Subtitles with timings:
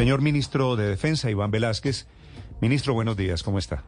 [0.00, 2.06] Señor ministro de Defensa, Iván Velázquez.
[2.62, 3.84] Ministro, buenos días, ¿cómo está?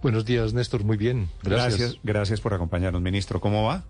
[0.00, 1.30] Buenos días, Néstor, muy bien.
[1.42, 1.78] Gracias.
[1.80, 3.40] Gracias, gracias por acompañarnos, ministro.
[3.40, 3.82] ¿Cómo va?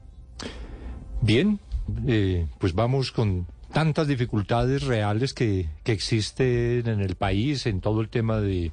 [1.21, 1.61] Bien,
[2.07, 8.01] eh, pues vamos con tantas dificultades reales que, que existen en el país, en todo
[8.01, 8.73] el tema de,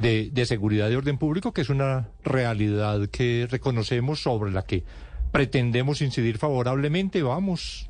[0.00, 4.82] de, de seguridad y orden público, que es una realidad que reconocemos sobre la que
[5.30, 7.22] pretendemos incidir favorablemente.
[7.22, 7.88] Vamos,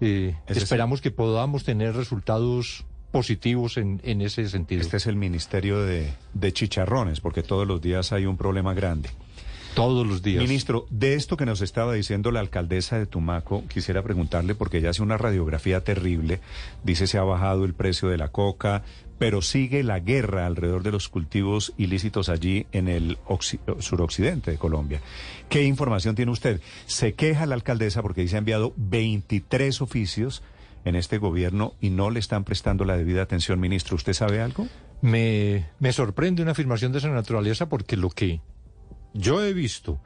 [0.00, 4.80] eh, esperamos que podamos tener resultados positivos en, en ese sentido.
[4.80, 9.10] Este es el ministerio de, de chicharrones, porque todos los días hay un problema grande.
[9.74, 10.42] Todos los días.
[10.42, 14.90] Ministro, de esto que nos estaba diciendo la alcaldesa de Tumaco, quisiera preguntarle, porque ella
[14.90, 16.40] hace una radiografía terrible,
[16.82, 18.82] dice se ha bajado el precio de la coca,
[19.18, 24.58] pero sigue la guerra alrededor de los cultivos ilícitos allí en el occi- suroccidente de
[24.58, 25.00] Colombia.
[25.48, 26.60] ¿Qué información tiene usted?
[26.86, 30.42] Se queja la alcaldesa porque dice ha enviado 23 oficios
[30.88, 33.96] en este gobierno y no le están prestando la debida atención, ministro.
[33.96, 34.66] ¿Usted sabe algo?
[35.00, 38.40] Me, me sorprende una afirmación de esa naturaleza porque lo que
[39.14, 40.00] yo he visto,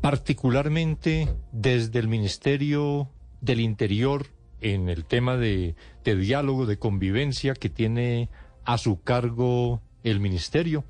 [0.00, 3.08] particularmente desde el Ministerio
[3.40, 4.26] del Interior,
[4.60, 8.30] en el tema de, de diálogo, de convivencia que tiene
[8.64, 10.84] a su cargo el Ministerio,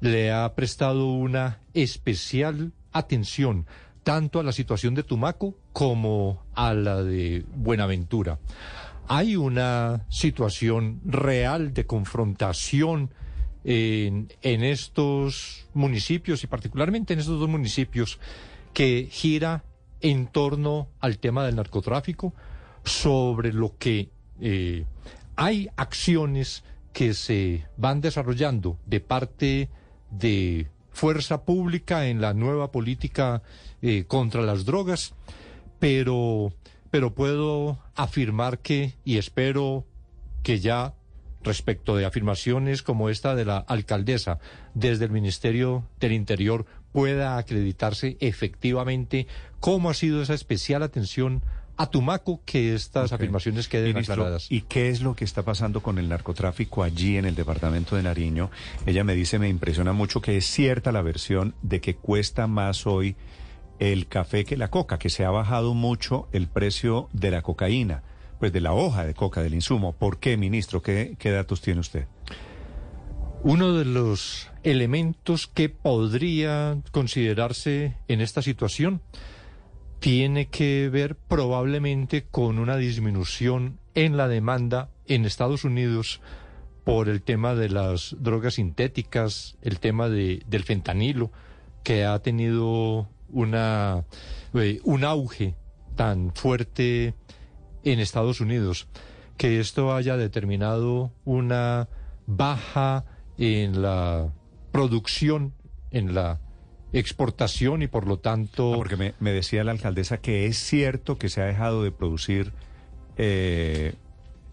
[0.00, 3.66] le ha prestado una especial atención
[4.08, 8.38] tanto a la situación de Tumaco como a la de Buenaventura.
[9.06, 13.12] Hay una situación real de confrontación
[13.64, 18.18] en, estos municipios y particularmente en estos dos municipios
[18.72, 19.62] que gira
[20.00, 22.32] en torno al tema del narcotráfico,
[22.84, 24.08] sobre lo que
[24.40, 24.86] eh,
[25.36, 29.68] hay acciones que se van desarrollando de parte
[30.10, 33.42] de fuerza pública en la nueva política
[33.82, 35.14] eh, contra las drogas,
[35.78, 36.52] pero,
[36.90, 39.86] pero puedo afirmar que, y espero
[40.42, 40.94] que ya
[41.44, 44.40] respecto de afirmaciones como esta de la alcaldesa
[44.74, 49.28] desde el Ministerio del Interior pueda acreditarse efectivamente
[49.60, 51.42] cómo ha sido esa especial atención
[51.78, 54.50] a Tumaco que estas afirmaciones queden Ministro, aclaradas.
[54.50, 58.02] ¿Y qué es lo que está pasando con el narcotráfico allí en el departamento de
[58.02, 58.50] Nariño?
[58.84, 62.86] Ella me dice, me impresiona mucho que es cierta la versión de que cuesta más
[62.86, 63.14] hoy
[63.78, 68.02] el café que la coca, que se ha bajado mucho el precio de la cocaína,
[68.40, 69.92] pues de la hoja de coca, del insumo.
[69.92, 70.82] ¿Por qué, ministro?
[70.82, 72.06] ¿Qué, qué datos tiene usted?
[73.44, 79.00] Uno de los elementos que podría considerarse en esta situación
[80.00, 86.20] tiene que ver probablemente con una disminución en la demanda en Estados Unidos
[86.84, 91.30] por el tema de las drogas sintéticas, el tema de, del fentanilo,
[91.82, 94.04] que ha tenido una,
[94.54, 95.54] eh, un auge
[95.96, 97.14] tan fuerte
[97.82, 98.88] en Estados Unidos,
[99.36, 101.88] que esto haya determinado una
[102.26, 103.04] baja
[103.36, 104.32] en la
[104.72, 105.54] producción,
[105.90, 106.40] en la
[106.92, 108.74] exportación y por lo tanto...
[108.74, 111.92] Ah, porque me, me decía la alcaldesa que es cierto que se ha dejado de
[111.92, 112.52] producir
[113.16, 113.94] eh,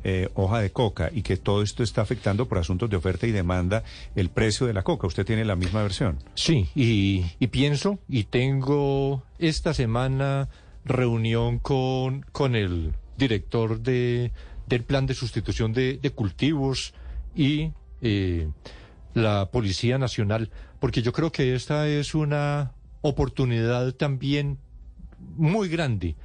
[0.03, 3.31] eh, hoja de coca y que todo esto está afectando por asuntos de oferta y
[3.31, 3.83] demanda
[4.15, 5.07] el precio de la coca.
[5.07, 6.19] ¿Usted tiene la misma versión?
[6.35, 10.49] Sí, y, y pienso y tengo esta semana
[10.83, 14.31] reunión con, con el director de,
[14.67, 16.93] del plan de sustitución de, de cultivos
[17.35, 18.47] y eh,
[19.15, 24.59] la Policía Nacional, porque yo creo que esta es una oportunidad también
[25.37, 26.15] muy grande,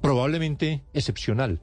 [0.00, 1.58] probablemente excepcional,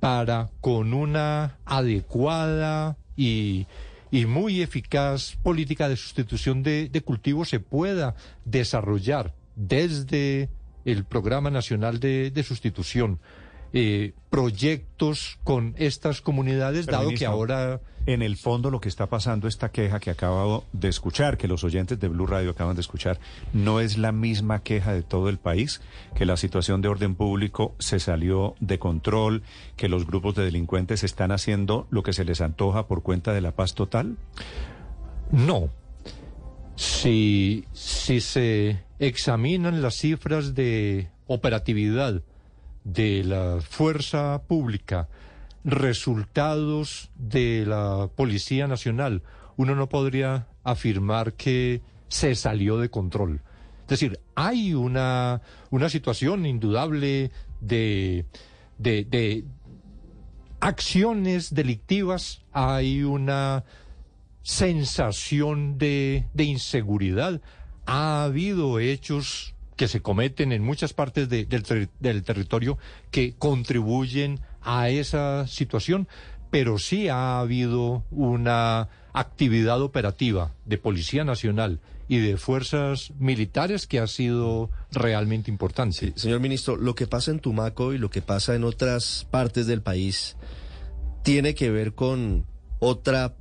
[0.00, 3.66] para con una adecuada y,
[4.10, 8.14] y muy eficaz política de sustitución de, de cultivos se pueda
[8.46, 10.48] desarrollar desde
[10.86, 13.20] el Programa Nacional de, de Sustitución
[13.72, 17.80] eh, proyectos con estas comunidades, Pero, dado que ahora...
[18.06, 21.62] En el fondo lo que está pasando, esta queja que acabo de escuchar, que los
[21.62, 23.20] oyentes de Blue Radio acaban de escuchar,
[23.52, 25.82] no es la misma queja de todo el país,
[26.14, 29.42] que la situación de orden público se salió de control,
[29.76, 33.42] que los grupos de delincuentes están haciendo lo que se les antoja por cuenta de
[33.42, 34.16] la paz total.
[35.30, 35.68] No.
[36.76, 42.22] Si, si se examinan las cifras de operatividad
[42.92, 45.08] de la fuerza pública,
[45.64, 49.22] resultados de la Policía Nacional,
[49.56, 53.42] uno no podría afirmar que se salió de control.
[53.82, 57.30] Es decir, hay una, una situación indudable
[57.60, 58.24] de,
[58.78, 59.44] de,
[60.60, 63.64] acciones delictivas, hay una
[64.42, 67.42] sensación de, de inseguridad.
[67.84, 72.76] Ha habido hechos que se cometen en muchas partes de- del, del territorio
[73.10, 76.06] que contribuyen a esa situación,
[76.50, 83.98] pero sí ha habido una actividad operativa de Policía Nacional y de fuerzas militares que
[84.00, 86.12] ha sido realmente importante.
[86.16, 89.82] señor ministro, lo que pasa en Tumaco y lo que pasa en otras partes del
[89.82, 90.36] país
[91.22, 92.46] tiene que ver con
[92.80, 93.34] otra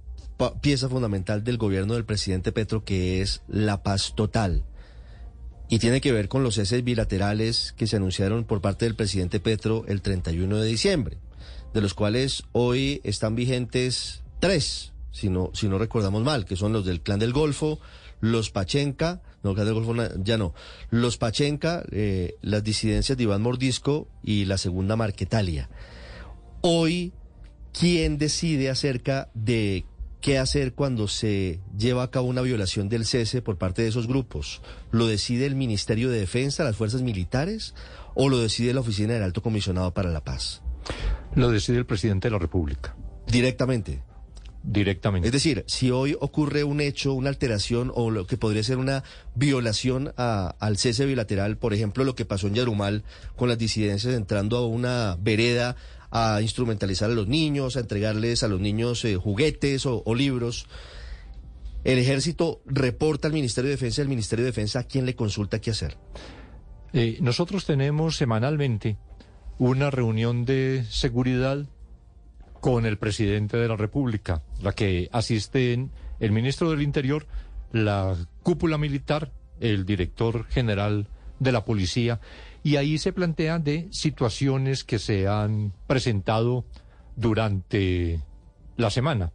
[0.61, 4.63] pieza fundamental del gobierno del presidente Petro, que es la paz total.
[5.69, 9.39] Y tiene que ver con los ceses bilaterales que se anunciaron por parte del presidente
[9.39, 11.17] Petro el 31 de diciembre,
[11.73, 16.71] de los cuales hoy están vigentes tres, si no, si no recordamos mal, que son
[16.71, 17.79] los del Clan del Golfo,
[18.21, 19.93] los Pachenca, no, Clan del Golfo
[20.23, 20.53] ya no,
[20.89, 25.69] los Pachenca, eh, las disidencias de Iván Mordisco y la segunda Marquetalia.
[26.61, 27.13] Hoy,
[27.77, 29.85] ¿quién decide acerca de
[30.27, 34.07] qué hacer cuando se lleva a cabo una violación del cese por parte de esos
[34.07, 34.61] grupos?
[34.91, 37.73] ¿Lo decide el Ministerio de Defensa, las fuerzas militares,
[38.13, 40.61] o lo decide la Oficina del Alto Comisionado para la Paz?
[41.33, 42.93] Lo decide el presidente de la República.
[43.25, 44.03] Directamente.
[44.63, 45.29] Directamente.
[45.29, 49.05] Es decir, si hoy ocurre un hecho, una alteración o lo que podría ser una
[49.33, 53.05] violación al cese bilateral, por ejemplo, lo que pasó en Yarumal
[53.37, 55.77] con las disidencias entrando a una vereda
[56.11, 60.67] a instrumentalizar a los niños, a entregarles a los niños eh, juguetes o, libros.
[61.83, 65.15] El ejército reporta al Ministerio de Defensa y el Ministerio de Defensa a quién le
[65.15, 65.97] consulta qué hacer.
[66.93, 68.97] Eh, nosotros tenemos semanalmente
[69.59, 71.65] una reunión de seguridad
[72.59, 77.27] con el presidente de la República, la que asisten el ministro del Interior,
[77.71, 81.07] la cúpula militar, el director general
[81.39, 82.19] de la policía
[82.63, 86.65] y ahí se plantean de situaciones que se han presentado
[87.15, 88.21] durante
[88.75, 89.31] la semana.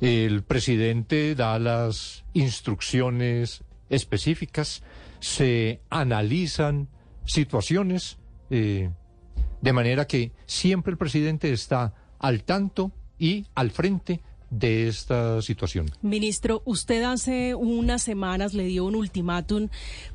[0.00, 4.82] El presidente da las instrucciones específicas,
[5.20, 6.88] se analizan
[7.24, 8.18] situaciones,
[8.50, 8.90] eh,
[9.60, 14.20] de manera que siempre el presidente está al tanto y al frente
[14.58, 15.90] de esta situación.
[16.02, 19.68] Ministro, usted hace unas semanas le dio un ultimátum,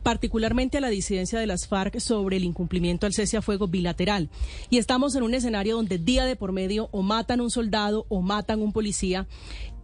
[0.03, 4.29] particularmente a la disidencia de las FARC, sobre el incumplimiento al cese a fuego bilateral.
[4.69, 8.21] Y estamos en un escenario donde día de por medio o matan un soldado o
[8.21, 9.27] matan un policía.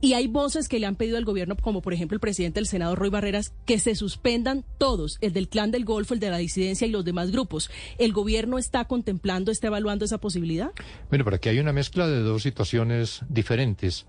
[0.02, 2.68] Y hay voces que le han pedido al gobierno, como por ejemplo el presidente del
[2.68, 6.38] Senado, Roy Barreras, que se suspendan todos, el del clan del Golfo, el de la
[6.38, 7.72] disidencia y los demás grupos.
[7.98, 10.72] ¿El gobierno está contemplando, está evaluando esa posibilidad?
[11.10, 14.06] Bueno, pero aquí hay una mezcla de dos situaciones diferentes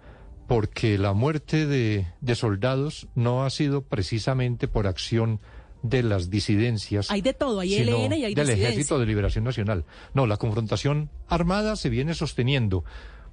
[0.47, 5.41] porque la muerte de, soldados no ha sido precisamente por acción
[5.83, 7.11] de las disidencias.
[7.11, 9.85] Hay de todo, hay ELN y hay del Ejército de Liberación Nacional.
[10.15, 12.85] No, la confrontación armada se viene sosteniendo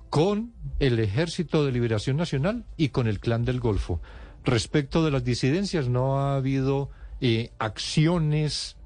[0.09, 4.01] con el Ejército de Liberación Nacional y con el Clan del Golfo.
[4.43, 6.89] Respecto de las disidencias, no ha habido
[7.21, 8.77] eh, acciones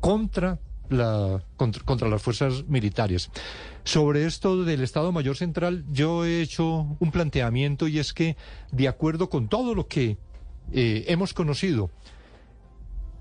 [0.00, 3.30] contra la, contra, las fuerzas militares.
[3.84, 8.36] Sobre esto del Estado Mayor Central, yo he hecho un planteamiento y es que,
[8.72, 10.18] de acuerdo con todo lo que
[10.72, 11.90] eh, hemos conocido,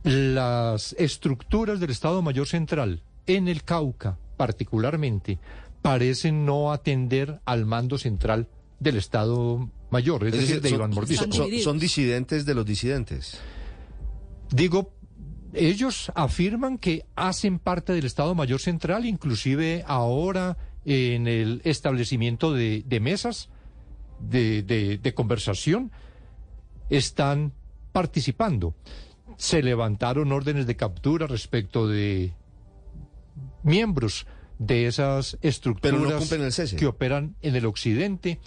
[0.03, 5.39] las estructuras del Estado Mayor Central en el Cauca, particularmente,
[5.81, 8.47] parecen no atender al mando central
[8.79, 11.25] del Estado Mayor, es, decir, de Iván Mordisco.
[11.31, 13.39] son disidentes de los disidentes.
[14.51, 14.93] Digo
[15.53, 22.83] ellos afirman que hacen parte del Estado Mayor Central, inclusive ahora en el establecimiento de,
[23.01, 23.49] mesas
[24.19, 25.91] de, conversación,
[26.89, 27.53] están
[27.91, 28.75] participando.
[29.37, 32.33] Se levantaron órdenes de captura respecto de
[33.63, 34.25] miembros
[34.59, 38.39] de esas estructuras que operan en el occidente.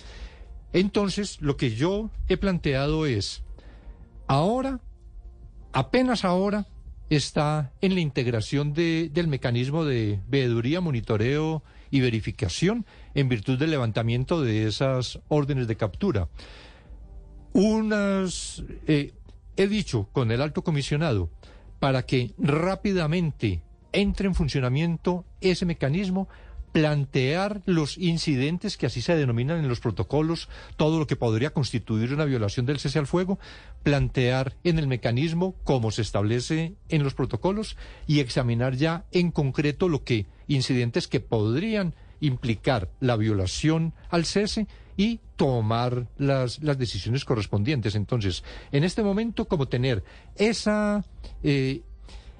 [0.72, 3.42] Entonces, lo que yo he planteado es,
[4.26, 4.80] ahora,
[5.72, 6.66] apenas ahora,
[7.10, 14.40] está en la integración del mecanismo de veeduría, monitoreo y verificación en virtud del levantamiento
[14.40, 16.28] de esas órdenes de captura.
[17.52, 19.12] Unas, eh,
[19.56, 21.30] he dicho con el alto comisionado,
[21.80, 23.62] para que rápidamente
[23.92, 26.28] entre en funcionamiento ese mecanismo,
[26.72, 32.12] plantear los incidentes que así se denominan en los protocolos, todo lo que podría constituir
[32.12, 33.38] una violación del cese al fuego,
[33.82, 39.88] plantear en el mecanismo como se establece en los protocolos y examinar ya en concreto
[39.88, 47.24] lo que incidentes que podrían implicar la violación al cese y tomar las, las decisiones
[47.24, 47.94] correspondientes.
[47.94, 50.04] Entonces, en este momento, como tener
[50.36, 51.04] esa,
[51.42, 51.80] eh,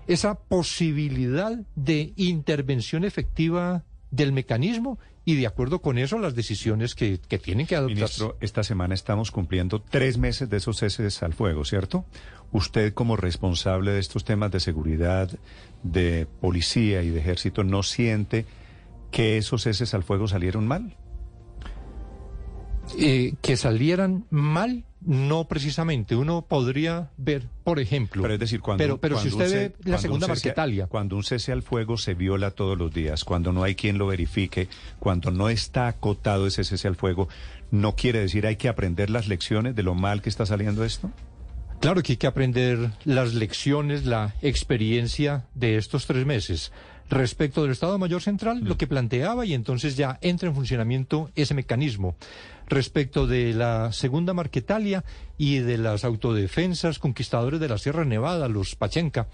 [0.06, 7.19] esa posibilidad de intervención efectiva del mecanismo y de acuerdo con eso las decisiones que,
[7.19, 7.97] tienen que adoptar.
[7.97, 12.05] Ministro, esta semana estamos cumpliendo tres meses de esos ceses al fuego, ¿cierto?
[12.52, 15.31] Usted como responsable de estos temas de seguridad,
[15.83, 18.47] de policía y de ejército, ¿no siente
[19.11, 20.97] que esos ceses al fuego salieron mal?
[22.99, 26.14] Eh, que salieran mal, no precisamente.
[26.16, 28.23] Uno podría ver, por ejemplo.
[28.23, 28.99] Pero es decir, cuando.
[28.99, 30.87] Pero, si usted ve la segunda Marquetalia.
[30.87, 34.07] Cuando un cese al fuego se viola todos los días, cuando no hay quien lo
[34.07, 37.28] verifique, cuando no está acotado ese cese al fuego,
[37.71, 41.11] ¿no quiere decir hay que aprender las lecciones de lo mal que está saliendo esto?
[41.80, 46.73] Claro que hay que aprender las lecciones, la experiencia de estos tres meses.
[47.09, 48.78] Respecto del Estado Mayor Central, lo mm.
[48.78, 52.14] que planteaba y entonces ya entra en funcionamiento ese mecanismo.
[52.71, 55.05] Respecto de la segunda Marquetalia
[55.37, 59.27] y de las autodefensas conquistadores de la Sierra Nevada, los Pachenca,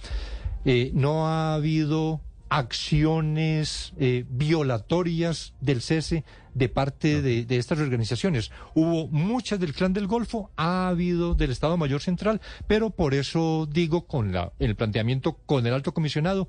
[0.64, 6.24] eh, no ha habido acciones eh, violatorias del cese
[6.54, 8.52] de parte de, estas organizaciones.
[8.74, 13.68] Hubo muchas del Clan del Golfo, ha habido del Estado Mayor Central, pero por eso
[13.70, 16.48] digo con la, el planteamiento con el alto comisionado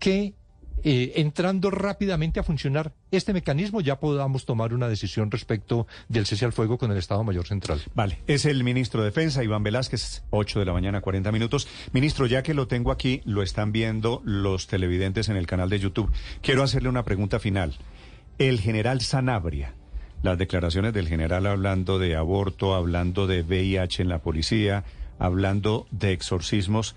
[0.00, 0.34] que
[0.82, 6.44] eh, entrando rápidamente a funcionar este mecanismo, ya podamos tomar una decisión respecto del cese
[6.44, 7.80] al fuego con el Estado Mayor Central.
[7.94, 11.68] Vale, es el ministro de Defensa, Iván Velázquez, 8 de la mañana, 40 minutos.
[11.92, 15.80] Ministro, ya que lo tengo aquí, lo están viendo los televidentes en el canal de
[15.80, 16.10] YouTube.
[16.42, 17.76] Quiero hacerle una pregunta final.
[18.38, 19.74] El general Sanabria,
[20.22, 24.84] las declaraciones del general hablando de aborto, hablando de VIH en la policía,
[25.18, 26.96] hablando de exorcismos,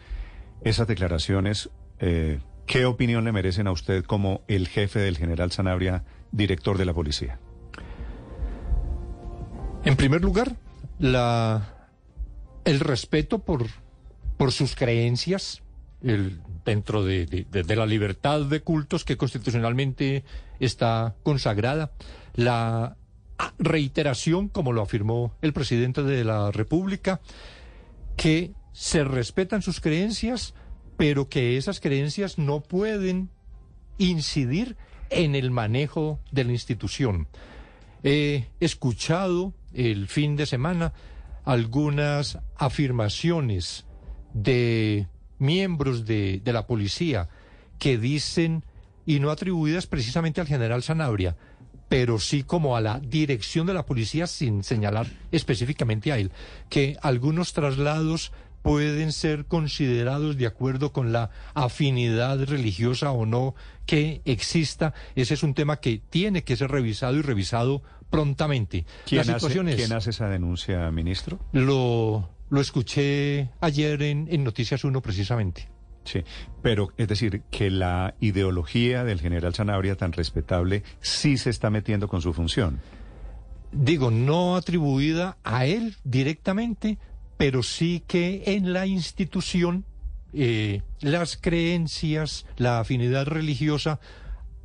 [0.64, 1.70] esas declaraciones...
[2.00, 6.86] Eh, ¿Qué opinión le merecen a usted como el jefe del general Sanabria, director de
[6.86, 7.40] la policía?
[9.84, 10.56] En primer lugar,
[11.00, 11.90] la,
[12.64, 13.66] el respeto por,
[14.38, 15.62] por sus creencias,
[16.66, 20.24] dentro de, la libertad de cultos que constitucionalmente
[20.60, 21.92] está consagrada,
[22.36, 22.98] la
[23.58, 27.22] reiteración, como lo afirmó el presidente de la República,
[28.18, 30.54] que se respetan sus creencias,
[31.04, 33.30] pero que esas creencias no pueden
[33.98, 34.78] incidir
[35.10, 37.28] en el manejo de la institución.
[38.04, 40.94] He escuchado el fin de semana
[41.44, 43.86] algunas afirmaciones
[44.34, 47.28] de miembros de, la policía
[47.80, 48.64] que dicen,
[49.06, 51.36] y no atribuidas precisamente al general Sanabria,
[51.90, 56.32] pero sí como a la dirección de la policía sin señalar específicamente a él,
[56.70, 58.32] que algunos traslados
[58.64, 63.54] pueden ser considerados de acuerdo con la afinidad religiosa o no
[63.86, 64.94] que exista.
[65.16, 68.86] Ese es un tema que tiene que ser revisado y revisado prontamente.
[69.06, 71.40] ¿Quién, hace, esa denuncia, ministro?
[71.52, 75.70] Lo, lo escuché ayer en, en Noticias 1 precisamente.
[76.06, 76.24] Sí,
[76.62, 82.08] pero es decir, que la ideología del general Sanabria tan respetable sí se está metiendo
[82.08, 82.82] con su función.
[83.72, 87.00] Digo, no atribuida a él directamente,
[87.38, 89.86] pero sí que en la institución
[90.34, 94.00] eh, las creencias, la afinidad religiosa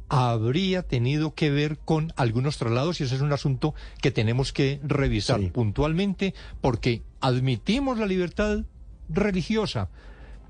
[0.08, 4.80] habría tenido que ver con algunos traslados y ese es un asunto que tenemos que
[4.82, 8.64] revisar puntualmente porque admitimos la libertad
[9.10, 9.90] religiosa,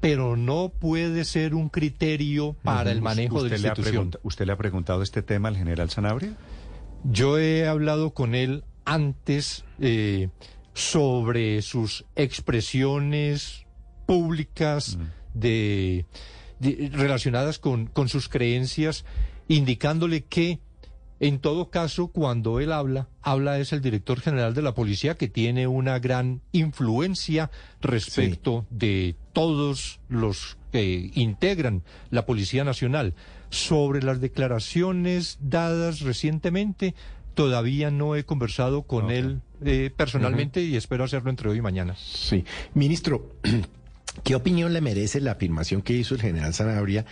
[0.01, 4.13] pero no puede ser un criterio para el manejo de la institución.
[4.23, 6.37] ¿Usted le ha preguntado este tema al general Sanabria?
[7.05, 9.65] Yo he hablado con él antes.
[9.81, 10.29] Eh,
[10.79, 13.67] sobre sus expresiones
[14.07, 14.97] públicas
[15.35, 16.07] de,
[16.61, 19.05] relacionadas con, con sus creencias,
[19.49, 20.61] indicándole que
[21.19, 25.27] en todo caso, cuando él habla, habla es el director general de la policía que
[25.27, 33.15] tiene una gran influencia respecto de todos los que integran la Policía Nacional.
[33.51, 36.95] Sobre las declaraciones dadas recientemente,
[37.35, 41.95] todavía no he conversado con él eh, personalmente y espero hacerlo entre hoy y mañana.
[41.97, 42.45] Sí.
[42.75, 43.37] Ministro,
[44.25, 47.05] ¿qué opinión le merece la afirmación que hizo el general Sanabria?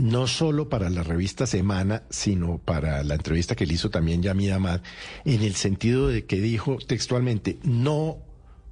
[0.00, 4.50] no solo para la revista Semana, sino para la entrevista que le hizo también Yamid
[4.50, 4.80] Amad,
[5.26, 8.18] en el sentido de que dijo textualmente, no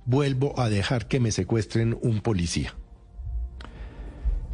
[0.07, 2.75] vuelvo a dejar que me secuestren un policía.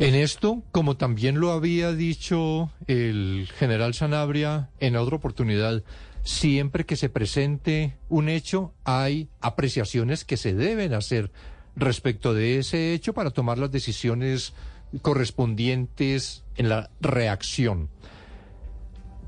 [0.00, 5.84] En esto, como también lo había dicho el general Sanabria en otra oportunidad,
[6.24, 11.30] siempre que se presente un hecho, hay apreciaciones que se deben hacer
[11.76, 14.52] respecto de ese hecho para tomar las decisiones
[15.00, 17.88] correspondientes en la reacción.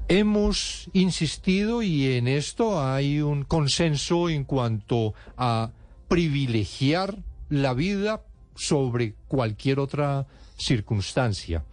[0.08, 5.70] Hemos insistido y en esto hay un consenso en cuanto a
[6.08, 7.18] privilegiar
[7.50, 8.24] la vida
[8.56, 11.64] sobre cualquier otra circunstancia.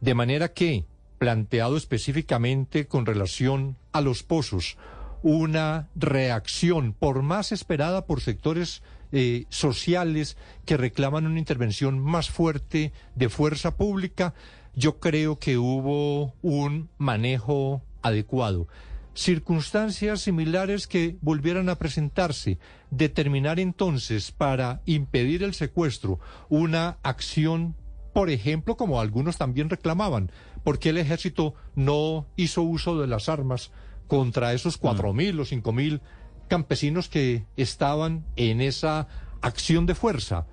[0.00, 0.84] De manera que
[1.18, 4.76] planteado específicamente con relación a los pozos,
[5.22, 12.92] una reacción, por más esperada por sectores eh, sociales que reclaman una intervención más fuerte
[13.14, 14.34] de fuerza pública,
[14.74, 18.68] yo creo que hubo un manejo adecuado.
[19.14, 22.58] circunstancias similares que volvieran a presentarse,
[22.90, 27.74] determinar entonces para impedir el secuestro una acción,
[28.12, 30.30] por ejemplo, como algunos también reclamaban,
[30.64, 33.70] porque el ejército no hizo uso de las armas
[34.06, 36.00] contra esos cuatro mil o cinco mil
[36.48, 39.06] campesinos que estaban en esa
[39.42, 40.46] acción de fuerza.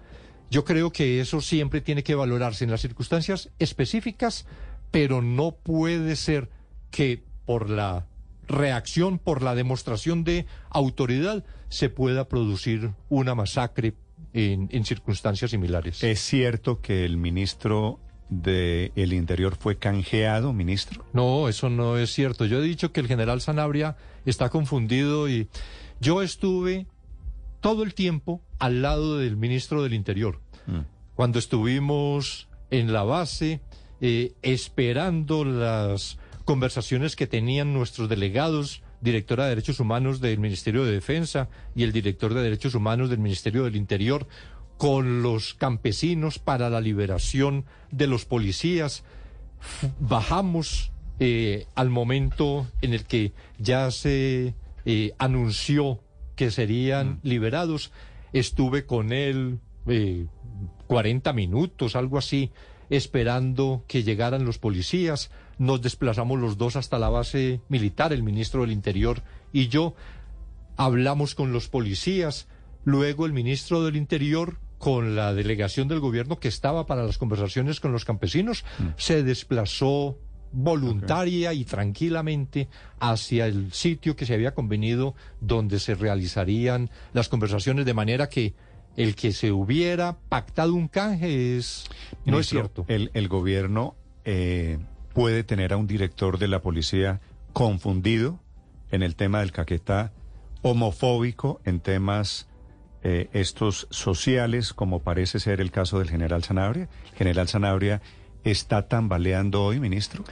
[0.52, 4.46] Yo creo que eso siempre tiene que valorarse en las circunstancias específicas,
[4.92, 6.50] pero no puede ser
[6.92, 8.08] que por la
[8.48, 13.96] reacción, por la demostración de autoridad, se pueda producir una masacre
[14.36, 16.04] en, circunstancias similares.
[16.04, 18.00] ¿Es cierto que el ministro
[18.30, 21.06] del Interior fue canjeado, ministro?
[21.14, 22.46] No, eso no es cierto.
[22.46, 25.48] Yo he dicho que el general Sanabria está confundido y
[26.02, 26.86] yo estuve
[27.62, 30.42] todo el tiempo al lado del ministro del Interior.
[30.68, 30.80] Mm.
[31.16, 33.62] Cuando estuvimos en la base
[34.02, 40.92] eh, esperando las conversaciones que tenían nuestros delegados, directora de Derechos Humanos del Ministerio de
[40.92, 44.28] Defensa y el director de Derechos Humanos del Ministerio del Interior,
[44.78, 49.04] con los campesinos para la liberación de los policías.
[50.00, 54.54] Bajamos eh, al momento en el que ya se
[54.86, 56.02] eh, anunció
[56.36, 57.20] que serían mm.
[57.24, 57.92] liberados.
[58.34, 60.28] Estuve con él eh,
[60.88, 62.52] 40 minutos, algo así,
[62.90, 65.32] esperando que llegaran los policías.
[65.58, 69.96] Nos desplazamos los dos hasta la base militar, el ministro del Interior y yo.
[70.78, 72.48] Hablamos con los policías.
[72.84, 77.80] Luego el ministro del Interior con la delegación del gobierno que estaba para las conversaciones
[77.80, 78.88] con los campesinos, mm.
[78.98, 80.20] se desplazó
[80.52, 87.86] voluntaria y tranquilamente hacia el sitio que se había convenido donde se realizarían las conversaciones
[87.86, 88.54] de manera que
[88.98, 91.86] el que se hubiera pactado un canje es
[92.26, 92.86] no es cierto.
[92.88, 94.80] El, el gobierno eh,
[95.14, 97.22] puede tener a un director de la policía
[97.54, 98.40] confundido
[98.92, 100.12] en el tema del caquetá,
[100.62, 102.48] homofóbico en temas
[103.04, 106.90] eh, estos sociales, como parece ser el caso del general Sanabria.
[107.16, 108.02] general Sanabria
[108.44, 110.24] está tambaleando hoy, ministro?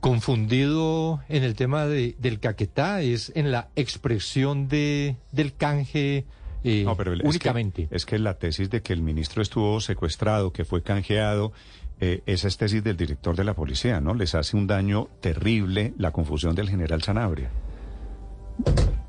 [0.00, 6.24] Confundido en el tema de, del caquetá, es en la expresión de, del canje
[6.64, 6.86] eh,
[7.24, 7.88] únicamente.
[7.90, 11.52] Es que, la tesis de que el ministro estuvo secuestrado, que fue canjeado,
[12.00, 14.14] eh, esa es tesis del director de la policía, ¿no?
[14.14, 17.50] Les hace un daño terrible la confusión del general Sanabria.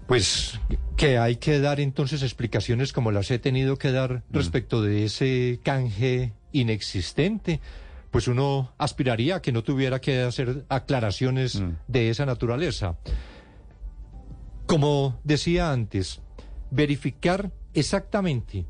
[0.07, 0.59] Pues
[0.97, 4.33] que hay que dar entonces explicaciones como las he tenido que dar mm.
[4.33, 7.61] respecto de ese canje inexistente
[8.11, 11.69] pues uno aspiraría a que no tuviera que hacer aclaraciones mm.
[11.87, 12.97] de esa naturaleza.
[14.67, 16.21] Como decía antes,
[16.71, 18.65] verificar exactamente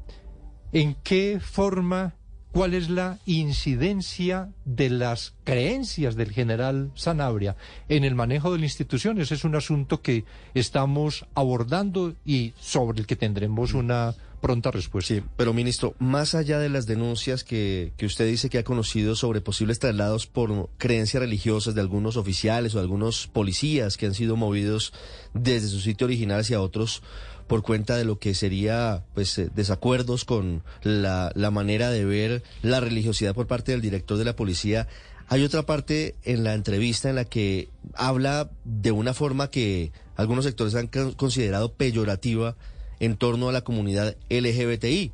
[0.73, 2.15] en qué forma,
[2.51, 7.55] cuál es la incidencia de las creencias del general Sanabria
[7.87, 9.31] en el manejo de las instituciones.
[9.31, 15.13] Es un asunto que estamos abordando y sobre el que tendremos una pronta respuesta.
[15.13, 19.15] Sí, pero ministro, más allá de las denuncias que, que usted dice que ha conocido
[19.15, 24.35] sobre posibles traslados por creencias religiosas de algunos oficiales o algunos policías que han sido
[24.35, 24.93] movidos
[25.33, 27.03] desde su sitio original hacia otros
[27.51, 32.43] por cuenta de lo que sería pues eh, desacuerdos con la, la manera de ver
[32.61, 34.87] la religiosidad por parte del director de la policía.
[35.27, 40.45] Hay otra parte en la entrevista en la que habla de una forma que algunos
[40.45, 42.55] sectores han considerado peyorativa
[43.01, 45.11] en torno a la comunidad LGBTI.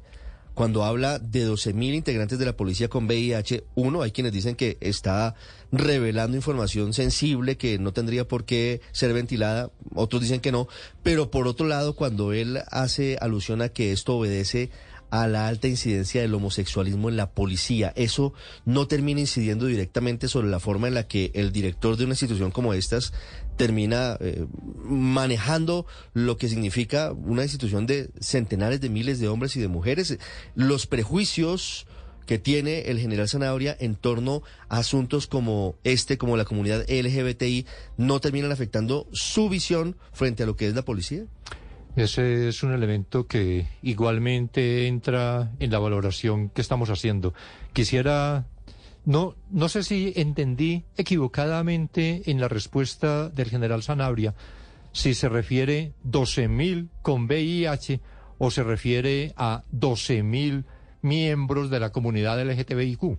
[0.57, 4.79] Cuando habla de 12.000 integrantes de la policía con VIH, uno, hay quienes dicen que
[4.81, 5.35] está
[5.71, 10.67] revelando información sensible que no tendría por qué ser ventilada, otros dicen que no,
[11.03, 14.71] pero por otro lado, cuando él hace alusión a que esto obedece
[15.09, 17.93] a la alta incidencia del homosexualismo en la policía.
[17.95, 18.33] Eso
[18.65, 22.51] no termina incidiendo directamente sobre la forma en la que el director de una institución
[22.51, 23.13] como estas
[23.55, 24.45] termina eh,
[24.83, 30.17] manejando lo que significa una institución de centenares de miles de hombres y de mujeres.
[30.55, 31.87] Los prejuicios
[32.27, 37.65] que tiene el general Zanabria en torno a asuntos como este, como la comunidad LGBTI,
[37.95, 41.25] no terminan afectando su visión frente a lo que es la policía.
[41.97, 47.33] Ese es un elemento que igualmente entra en la valoración que estamos haciendo.
[47.73, 48.45] Quisiera,
[49.03, 54.35] no, no sé si entendí equivocadamente en la respuesta del general Sanabria,
[54.91, 57.99] si se refiere 12.000 con VIH
[58.37, 60.65] o se refiere a 12.000
[61.01, 63.17] miembros de la comunidad LGTBIQ.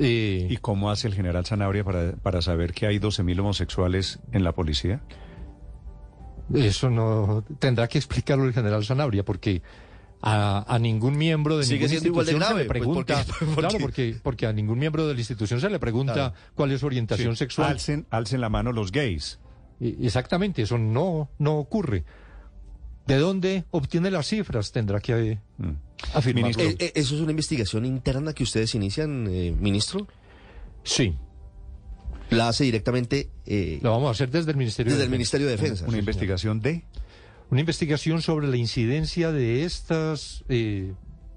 [0.00, 4.42] Eh, ¿Y cómo hace el general Sanabria para, para saber que hay 12.000 homosexuales en
[4.42, 5.02] la policía?
[6.54, 9.62] Eso no tendrá que explicarlo el general Sanabria, porque
[10.22, 13.24] a, ningún miembro de Sigue ninguna institución se le pues, pregunta,
[13.56, 16.86] claro, porque, porque a ningún miembro de la institución se le pregunta cuál es su
[16.86, 17.72] orientación sexual.
[17.72, 19.38] Alcen, alcen la mano los gays.
[19.80, 22.04] eh, exactamente, eso no, no ocurre.
[23.06, 24.72] ¿De dónde obtiene las cifras?
[24.72, 26.34] Tendrá que eh, Mm.
[26.34, 26.64] Ministro.
[26.64, 30.06] Eh, eh, ¿Eso es una investigación interna que ustedes inician, eh, ministro?
[30.82, 31.16] Sí,
[32.30, 35.16] ¿La hace directamente eh, lo vamos a hacer desde el Ministerio desde de el Defensa.
[35.18, 35.84] Ministerio de Defensa?
[35.86, 36.84] Una investigación de...
[37.50, 40.92] Una investigación sobre la incidencia de estas, eh,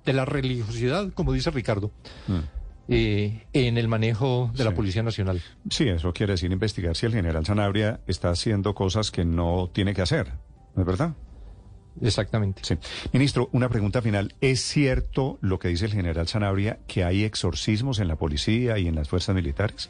[0.06, 1.92] de la religiosidad, como dice Ricardo,
[2.28, 2.38] Mm.
[2.88, 4.74] eh, en el manejo de la.
[4.74, 5.40] Policía Nacional.
[5.70, 9.94] Sí, eso quiere decir investigar si el general Sanabria está haciendo cosas que no tiene
[9.94, 10.32] que hacer.
[10.76, 11.14] ¿No es verdad?
[12.02, 12.62] Exactamente.
[12.64, 12.76] Sí.
[13.14, 14.34] Ministro, una pregunta final.
[14.42, 18.88] ¿Es cierto lo que dice el general Sanabria que hay exorcismos en la policía y
[18.88, 19.90] en las fuerzas militares?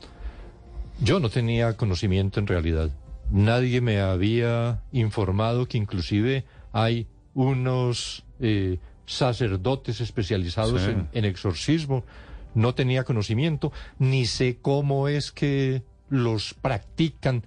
[1.02, 2.90] Yo no tenía conocimiento en realidad.
[3.32, 10.92] Nadie me había informado que inclusive hay unos eh, sacerdotes especializados Sí.
[10.92, 12.04] en, en exorcismo.
[12.56, 17.44] No tenía conocimiento, ni sé cómo es que los practican.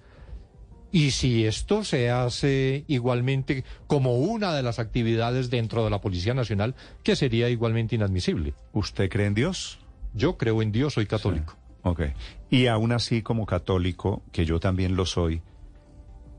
[0.91, 6.33] Y si esto se hace igualmente como una de las actividades dentro de la Policía
[6.33, 8.53] Nacional, que sería igualmente inadmisible.
[8.71, 9.79] ¿Usted cree en Dios?
[10.13, 11.57] Yo creo en Dios, soy católico.
[11.83, 12.01] Ok.
[12.49, 15.41] Y aún así, como católico, que yo también lo soy,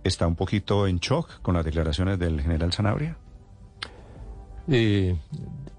[0.03, 3.17] ¿está un poquito en shock con las declaraciones del general Sanabria?
[4.69, 5.17] Eh,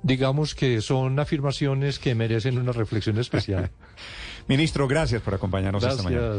[0.03, 3.71] digamos que son afirmaciones que merecen una reflexión especial.
[4.47, 6.35] Ministro, gracias por acompañarnos esta mañana.